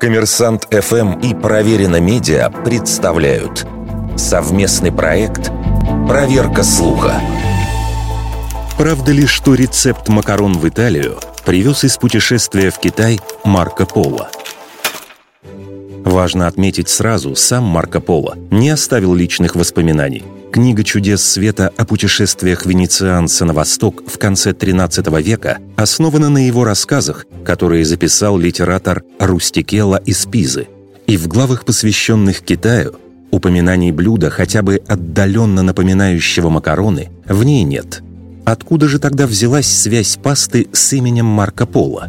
Коммерсант 0.00 0.68
ФМ 0.70 1.18
и 1.18 1.34
Проверено 1.34 1.98
Медиа 1.98 2.50
представляют 2.50 3.66
совместный 4.16 4.92
проект 4.92 5.50
«Проверка 6.06 6.62
слуха». 6.62 7.20
Правда 8.76 9.10
ли, 9.10 9.26
что 9.26 9.54
рецепт 9.54 10.08
макарон 10.08 10.56
в 10.56 10.68
Италию 10.68 11.18
привез 11.44 11.82
из 11.82 11.96
путешествия 11.96 12.70
в 12.70 12.78
Китай 12.78 13.18
Марко 13.42 13.86
Поло? 13.86 14.30
Важно 16.04 16.46
отметить 16.46 16.88
сразу, 16.88 17.34
сам 17.34 17.64
Марко 17.64 18.00
Поло 18.00 18.36
не 18.52 18.70
оставил 18.70 19.14
личных 19.14 19.56
воспоминаний– 19.56 20.24
Книга 20.50 20.82
«Чудес 20.82 21.22
света» 21.22 21.70
о 21.76 21.84
путешествиях 21.84 22.64
венецианца 22.64 23.44
на 23.44 23.52
восток 23.52 24.02
в 24.06 24.18
конце 24.18 24.52
XIII 24.52 25.22
века 25.22 25.58
основана 25.76 26.30
на 26.30 26.46
его 26.46 26.64
рассказах, 26.64 27.26
которые 27.44 27.84
записал 27.84 28.38
литератор 28.38 29.02
Рустикелла 29.20 29.96
из 29.96 30.24
Пизы. 30.24 30.66
И 31.06 31.18
в 31.18 31.28
главах, 31.28 31.66
посвященных 31.66 32.40
Китаю, 32.40 32.94
упоминаний 33.30 33.92
блюда, 33.92 34.30
хотя 34.30 34.62
бы 34.62 34.80
отдаленно 34.88 35.62
напоминающего 35.62 36.48
макароны, 36.48 37.10
в 37.26 37.44
ней 37.44 37.62
нет. 37.62 38.02
Откуда 38.46 38.88
же 38.88 38.98
тогда 38.98 39.26
взялась 39.26 39.68
связь 39.68 40.16
пасты 40.16 40.66
с 40.72 40.92
именем 40.94 41.26
Марко 41.26 41.66
Поло? 41.66 42.08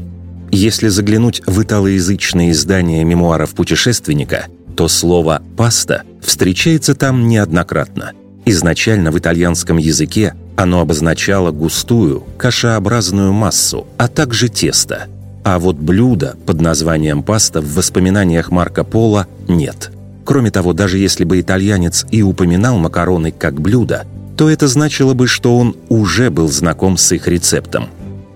Если 0.52 0.88
заглянуть 0.88 1.42
в 1.46 1.62
италоязычные 1.62 2.52
издания 2.52 3.04
мемуаров 3.04 3.50
путешественника, 3.54 4.46
то 4.78 4.88
слово 4.88 5.44
«паста» 5.58 6.04
встречается 6.22 6.96
там 6.96 7.28
неоднократно– 7.28 8.14
Изначально 8.50 9.12
в 9.12 9.20
итальянском 9.20 9.78
языке 9.78 10.34
оно 10.56 10.82
обозначало 10.82 11.52
густую, 11.52 12.24
кашеобразную 12.36 13.32
массу, 13.32 13.86
а 14.00 14.08
также 14.08 14.50
тесто. 14.50 15.06
А 15.44 15.60
вот 15.60 15.76
блюда 15.76 16.36
под 16.48 16.60
названием 16.60 17.22
паста 17.22 17.62
в 17.62 17.76
воспоминаниях 17.76 18.50
Марко 18.50 18.84
Поло 18.84 19.28
нет. 19.48 19.92
Кроме 20.26 20.50
того, 20.50 20.74
даже 20.74 20.98
если 20.98 21.26
бы 21.26 21.40
итальянец 21.40 22.08
и 22.10 22.24
упоминал 22.24 22.80
макароны 22.80 23.32
как 23.32 23.62
блюдо, 23.62 24.08
то 24.36 24.50
это 24.50 24.68
значило 24.68 25.14
бы, 25.14 25.28
что 25.28 25.56
он 25.56 25.76
уже 25.88 26.32
был 26.32 26.50
знаком 26.50 26.98
с 26.98 27.12
их 27.12 27.28
рецептом. 27.28 27.90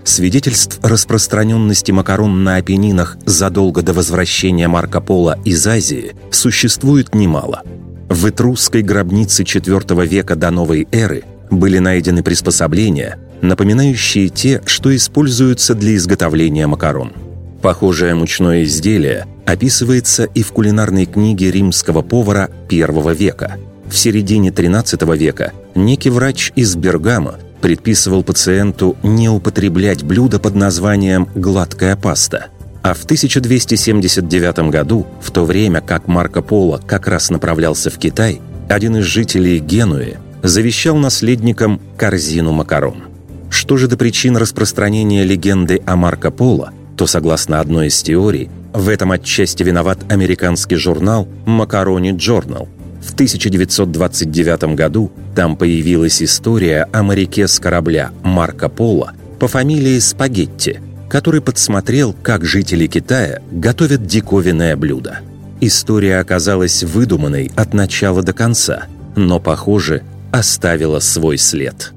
Свидетельств 0.03 0.77
распространенности 0.83 1.91
макарон 1.91 2.43
на 2.43 2.57
Апеннинах 2.57 3.17
задолго 3.25 3.81
до 3.81 3.93
возвращения 3.93 4.67
Марко 4.67 5.01
Поло 5.01 5.39
из 5.43 5.65
Азии 5.65 6.15
существует 6.29 7.15
немало– 7.15 7.63
в 8.13 8.29
этрусской 8.29 8.83
гробнице 8.83 9.41
IV 9.41 10.05
века 10.05 10.35
до 10.35 10.51
новой 10.51 10.87
эры 10.91 11.23
были 11.49 11.79
найдены 11.79 12.21
приспособления, 12.21 13.17
напоминающие 13.41 14.29
те, 14.29 14.61
что 14.65 14.95
используются 14.95 15.73
для 15.73 15.95
изготовления 15.95 16.67
макарон. 16.67 17.13
Похожее 17.61 18.13
мучное 18.13 18.65
изделие 18.65 19.25
описывается 19.45 20.25
и 20.25 20.43
в 20.43 20.51
кулинарной 20.51 21.05
книге 21.05 21.49
римского 21.49 22.01
повара 22.03 22.51
I 22.69 23.15
века. 23.15 23.57
В 23.87 23.97
середине 23.97 24.49
XIII 24.49 25.17
века 25.17 25.51
некий 25.73 26.09
врач 26.09 26.51
из 26.55 26.75
Бергама 26.75 27.35
предписывал 27.61 28.23
пациенту 28.23 28.95
не 29.01 29.29
употреблять 29.29 30.03
блюдо 30.03 30.39
под 30.39 30.55
названием 30.55 31.29
«гладкая 31.33 31.95
паста», 31.95 32.47
а 32.83 32.93
в 32.93 33.05
1279 33.05 34.69
году, 34.69 35.07
в 35.21 35.31
то 35.31 35.45
время 35.45 35.79
как 35.79 36.07
Марко 36.07 36.41
Поло 36.41 36.81
как 36.85 37.07
раз 37.07 37.29
направлялся 37.29 37.89
в 37.89 37.97
Китай, 37.97 38.41
один 38.69 38.97
из 38.97 39.05
жителей 39.05 39.59
Генуи 39.59 40.17
завещал 40.43 40.97
наследникам 40.97 41.79
корзину 41.97 42.51
макарон. 42.51 43.03
Что 43.49 43.77
же 43.77 43.87
до 43.87 43.95
причин 43.95 44.35
распространения 44.35 45.23
легенды 45.23 45.81
о 45.85 45.95
Марко 45.95 46.29
Поло, 46.29 46.71
то, 46.97 47.07
согласно 47.07 47.61
одной 47.61 47.87
из 47.87 48.03
теорий, 48.03 48.49
в 48.73 48.89
этом 48.89 49.11
отчасти 49.11 49.63
виноват 49.63 49.99
американский 50.09 50.75
журнал 50.75 51.27
«Макарони 51.45 52.11
Джорнал». 52.11 52.67
В 53.01 53.13
1929 53.13 54.75
году 54.75 55.11
там 55.35 55.55
появилась 55.55 56.21
история 56.21 56.87
о 56.91 57.03
моряке 57.03 57.47
с 57.47 57.59
корабля 57.59 58.11
Марко 58.23 58.67
Поло 58.67 59.13
по 59.39 59.47
фамилии 59.47 59.99
Спагетти– 59.99 60.81
который 61.09 61.41
подсмотрел, 61.41 62.13
как 62.13 62.45
жители 62.45 62.87
Китая 62.87 63.41
готовят 63.51 64.05
диковинное 64.05 64.75
блюдо. 64.75 65.19
История 65.61 66.19
оказалась 66.19 66.83
выдуманной 66.83 67.51
от 67.55 67.73
начала 67.73 68.21
до 68.21 68.33
конца, 68.33 68.87
но, 69.15 69.39
похоже, 69.39 70.03
оставила 70.31 70.99
свой 70.99 71.37
след. 71.37 71.93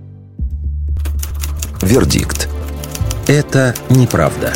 Вердикт. 1.83 2.49
Это 3.27 3.75
неправда. 3.91 4.53